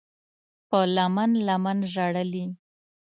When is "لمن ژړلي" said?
1.47-2.45